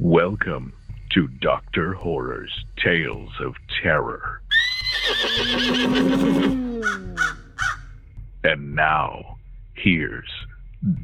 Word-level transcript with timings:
Welcome 0.00 0.74
to 1.10 1.26
Dr. 1.26 1.92
Horror's 1.92 2.64
Tales 2.76 3.32
of 3.40 3.56
Terror. 3.82 4.40
and 8.44 8.76
now, 8.76 9.38
here's 9.74 10.30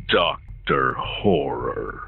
Dr. 0.07 0.93
Horror. 0.93 2.03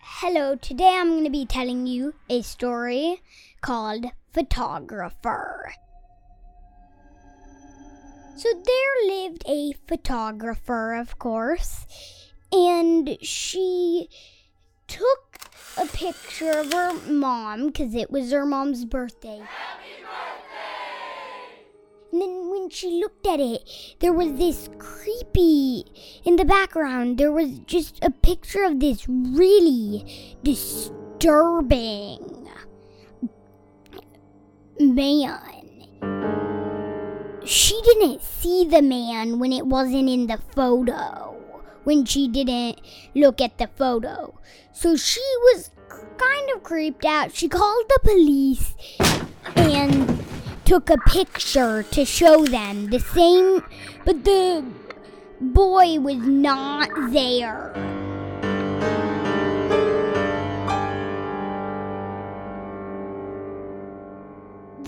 Hello, 0.00 0.56
today 0.56 0.94
I'm 0.96 1.10
going 1.10 1.24
to 1.24 1.30
be 1.30 1.44
telling 1.44 1.86
you 1.86 2.14
a 2.30 2.40
story 2.40 3.20
called 3.60 4.06
Photographer. 4.32 5.74
So 8.38 8.48
there 8.52 9.08
lived 9.08 9.42
a 9.48 9.72
photographer, 9.88 10.94
of 10.94 11.18
course, 11.18 11.86
and 12.52 13.18
she 13.20 14.08
took 14.86 15.40
a 15.76 15.86
picture 15.86 16.60
of 16.60 16.72
her 16.72 16.92
mom 17.10 17.66
because 17.66 17.96
it 17.96 18.12
was 18.12 18.30
her 18.30 18.46
mom's 18.46 18.84
birthday. 18.84 19.42
And 22.12 22.22
then 22.22 22.50
when 22.52 22.70
she 22.70 23.00
looked 23.00 23.26
at 23.26 23.40
it, 23.40 23.68
there 23.98 24.12
was 24.12 24.38
this 24.38 24.70
creepy 24.78 25.84
in 26.24 26.36
the 26.36 26.44
background. 26.44 27.18
There 27.18 27.32
was 27.32 27.58
just 27.66 27.98
a 28.04 28.10
picture 28.12 28.62
of 28.62 28.78
this 28.78 29.08
really 29.08 30.36
disturbing 30.44 32.48
man. 34.78 35.57
She 37.48 37.80
didn't 37.80 38.20
see 38.22 38.66
the 38.66 38.82
man 38.82 39.38
when 39.38 39.54
it 39.54 39.64
wasn't 39.66 40.10
in 40.10 40.26
the 40.26 40.36
photo, 40.54 41.34
when 41.82 42.04
she 42.04 42.28
didn't 42.28 42.78
look 43.14 43.40
at 43.40 43.56
the 43.56 43.68
photo. 43.68 44.38
So 44.74 44.96
she 44.96 45.22
was 45.44 45.70
kind 46.18 46.50
of 46.54 46.62
creeped 46.62 47.06
out. 47.06 47.34
She 47.34 47.48
called 47.48 47.86
the 47.88 48.00
police 48.04 48.74
and 49.56 50.22
took 50.66 50.90
a 50.90 50.98
picture 50.98 51.84
to 51.84 52.04
show 52.04 52.44
them 52.44 52.90
the 52.90 53.00
same, 53.00 53.64
but 54.04 54.24
the 54.24 54.62
boy 55.40 56.00
was 56.00 56.18
not 56.18 56.90
there. 57.12 57.87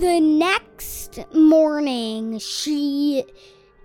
The 0.00 0.18
next 0.18 1.18
morning, 1.34 2.38
she 2.38 3.22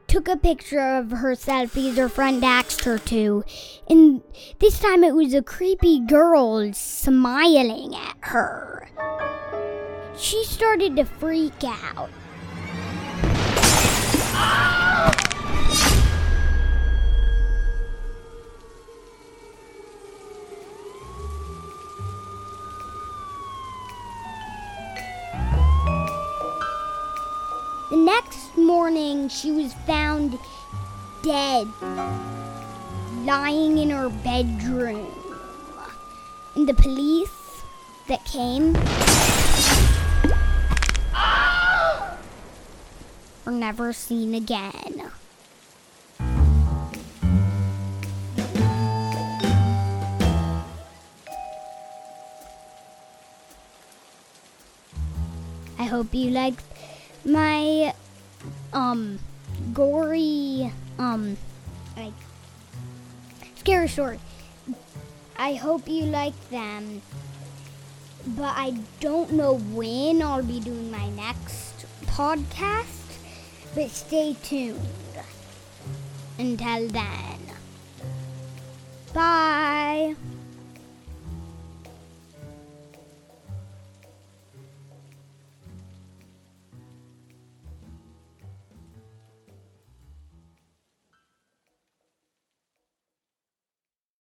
took 0.08 0.30
a 0.30 0.38
picture 0.38 0.80
of 0.80 1.12
herself 1.12 1.74
because 1.74 1.98
her 1.98 2.08
friend 2.08 2.42
asked 2.42 2.86
her 2.86 2.98
to. 3.00 3.44
And 3.90 4.22
this 4.60 4.80
time 4.80 5.04
it 5.04 5.14
was 5.14 5.34
a 5.34 5.44
creepy 5.44 6.00
girl 6.00 6.72
smiling 6.72 7.96
at 7.96 8.16
her. 8.22 8.88
She 10.16 10.46
started 10.46 10.96
to 10.96 11.04
freak 11.04 11.62
out. 11.66 12.10
The 27.92 27.98
next 27.98 28.58
morning, 28.58 29.30
she 29.30 29.52
was 29.52 29.72
found 29.86 30.40
dead, 31.22 31.68
lying 33.24 33.78
in 33.78 33.92
her 33.92 34.10
bedroom. 34.10 35.06
And 36.56 36.68
the 36.68 36.74
police 36.74 37.30
that 38.08 38.26
came 38.26 38.74
were 43.46 43.52
never 43.52 43.94
seen 43.94 44.34
again. 44.34 45.12
I 55.78 55.84
hope 55.84 56.16
you 56.16 56.32
liked 56.32 56.64
my 57.26 57.94
um 58.72 59.20
gory 59.74 60.72
um 61.00 61.36
like 61.98 62.14
scary 63.56 63.88
story. 63.88 64.20
I 65.38 65.56
hope 65.56 65.90
you 65.90 66.04
like 66.04 66.38
them. 66.50 67.02
But 68.28 68.54
I 68.56 68.78
don't 69.02 69.34
know 69.34 69.58
when 69.58 70.22
I'll 70.22 70.44
be 70.44 70.60
doing 70.60 70.92
my 70.92 71.10
next 71.10 71.86
podcast. 72.06 73.20
But 73.76 73.90
stay 73.90 74.36
tuned. 74.42 74.80
Until 76.40 76.88
then. 76.90 77.40
Bye. 79.14 80.16